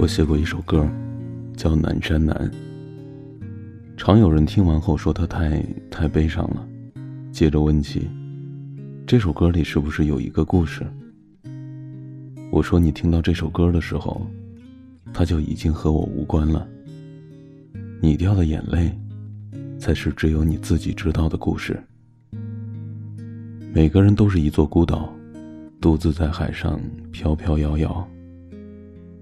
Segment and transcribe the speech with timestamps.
[0.00, 0.88] 我写过一首歌，
[1.56, 2.32] 叫《南山南》。
[3.96, 6.64] 常有人听完后说它太太悲伤了，
[7.32, 8.08] 接着问起
[9.04, 10.86] 这首歌里是不是有一个故事。
[12.52, 14.24] 我说你听到这首歌的时候，
[15.12, 16.64] 它就已经和我无关了。
[18.00, 18.96] 你掉的眼泪，
[19.80, 21.76] 才是只有你自己知道的故事。
[23.74, 25.12] 每个人都是一座孤岛，
[25.80, 26.80] 独自在海上
[27.10, 28.08] 飘飘摇摇。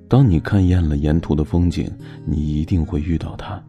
[0.09, 1.91] 当你看厌了沿途的风景，
[2.24, 3.62] 你一定会遇到他，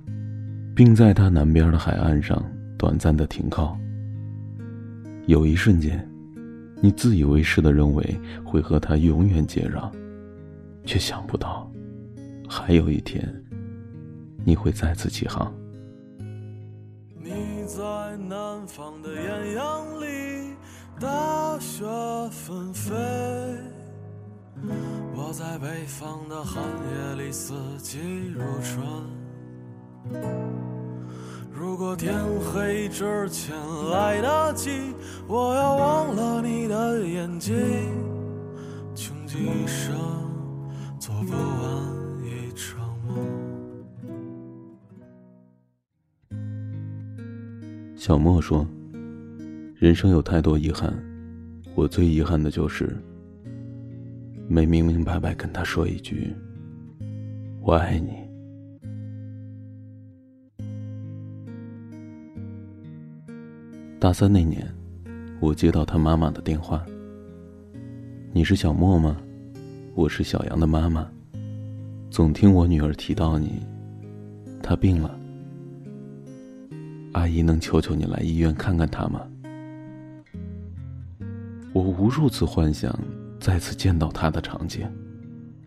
[0.76, 2.44] 并在他南边的海岸上
[2.78, 3.78] 短暂的停靠。
[5.26, 6.08] 有一瞬间，
[6.80, 9.92] 你自以为是的认为会和他永远接壤，
[10.86, 11.70] 却想不到，
[12.48, 13.28] 还有一天。
[14.46, 15.52] 你会再次起航。
[17.22, 17.32] 你
[17.66, 17.84] 在
[18.30, 20.56] 南方的艳阳里，
[21.02, 21.84] 大雪
[22.32, 22.94] 纷飞；
[25.16, 28.00] 我在北方的寒夜里，四季
[28.34, 28.86] 如春。
[31.52, 33.56] 如果天黑之前
[33.92, 34.94] 来得及，
[35.28, 37.56] 我要忘了你的眼睛，
[38.96, 39.96] 穷极一生
[41.00, 43.18] 做不完一场梦。
[47.96, 48.66] 小莫说
[49.76, 50.94] ：“人生有太多遗憾，
[51.76, 52.96] 我最遗憾的就是
[54.48, 56.34] 没明明白白跟他说一句
[57.62, 58.12] ‘我爱你’。”
[64.00, 64.66] 大三那年，
[65.42, 66.86] 我接到他妈妈的电话
[68.32, 69.18] ：“你是小莫吗？
[69.96, 71.10] 我是小杨的妈妈，
[72.10, 73.62] 总听我女儿提到你，
[74.64, 75.20] 她病了。”
[77.14, 79.28] 阿姨，能求求你来医院看看他吗？
[81.74, 82.98] 我无数次幻想
[83.40, 84.88] 再次见到他的场景，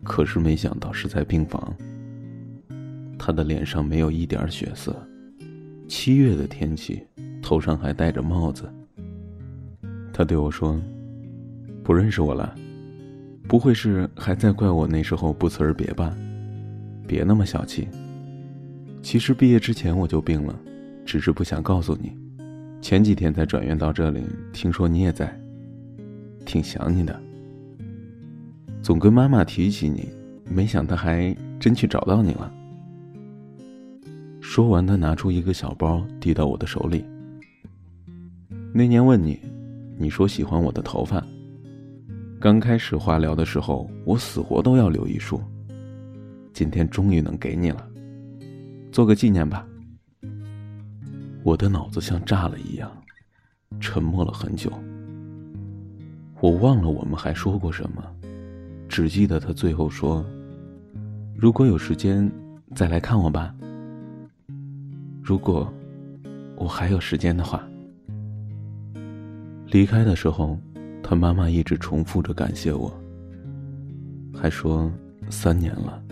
[0.03, 1.75] 可是没想到是在病房。
[3.17, 4.95] 他的脸上没有一点血色，
[5.87, 7.05] 七月的天气，
[7.41, 8.71] 头上还戴着帽子。
[10.11, 10.79] 他对我说
[11.83, 12.55] ：“不认识我了，
[13.47, 16.15] 不会是还在怪我那时候不辞而别吧？
[17.07, 17.87] 别那么小气。
[19.01, 20.59] 其实毕业之前我就病了。”
[21.03, 22.15] 只是不想告诉你，
[22.79, 25.35] 前几天才转院到这里，听说你也在，
[26.45, 27.21] 挺想你的。
[28.81, 30.09] 总跟妈妈提起你，
[30.49, 32.51] 没想到还真去找到你了。
[34.41, 37.05] 说完，他拿出一个小包递到我的手里。
[38.73, 39.39] 那年问你，
[39.97, 41.23] 你说喜欢我的头发。
[42.39, 45.39] 刚开始化疗的时候，我死活都要留一束。
[46.51, 47.87] 今天终于能给你了，
[48.91, 49.65] 做个纪念吧。
[51.43, 52.91] 我的脑子像炸了一样，
[53.79, 54.71] 沉默了很久。
[56.39, 58.03] 我忘了我们还说过什么，
[58.91, 60.21] 只记得他最后说
[61.33, 62.29] ：“如果有时间，
[62.75, 63.55] 再来看我吧。
[65.23, 65.73] 如果
[66.57, 67.65] 我还有时间的话。”
[69.71, 70.59] 离开的时候，
[71.01, 72.93] 他妈妈一直重复着感谢我，
[74.33, 74.91] 还说
[75.29, 76.03] 三年了，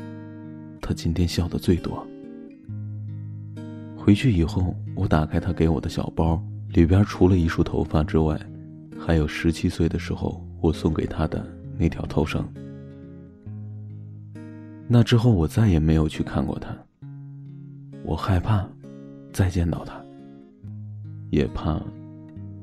[0.82, 2.08] 他今天笑的最多。
[3.98, 8.40] 回去以后，我打开他给我的小包，里边除了一束头发之外，
[8.98, 11.46] 还有十七岁的时候我送给他的
[11.78, 12.48] 那条头绳。
[14.92, 16.76] 那之后，我再也没有去看过他。
[18.04, 18.68] 我害怕
[19.32, 20.04] 再见到他，
[21.30, 21.80] 也怕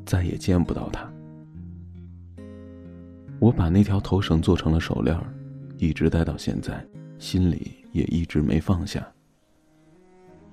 [0.04, 1.08] 再也见不到他。
[3.38, 5.16] 我把那条头绳做成了手链，
[5.78, 6.84] 一直戴到现在，
[7.16, 9.06] 心里也一直没放下。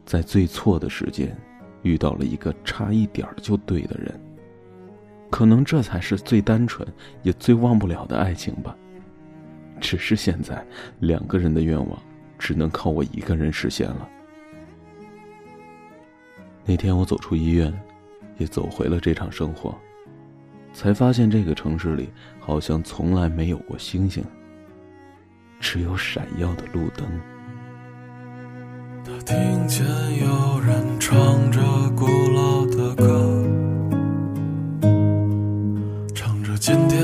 [0.06, 1.36] 在最错的时间，
[1.82, 4.14] 遇到了一个差一点就对的人，
[5.32, 6.88] 可能这才是最单纯
[7.24, 8.78] 也最忘不了的爱情吧。
[9.84, 10.66] 只是现在，
[11.02, 12.02] 两个人的愿望
[12.40, 14.10] 只能靠我一个人实现了。
[16.66, 17.72] 那天我走出医院，
[18.38, 19.78] 也走回了这场生活，
[20.74, 22.10] 才发现这个城市里
[22.40, 24.24] 好像从来没有过星星，
[25.60, 27.06] 只有闪耀的路灯。
[29.04, 31.60] 他听见有人唱着
[31.94, 33.44] 古老的歌，
[36.16, 37.04] 唱着今天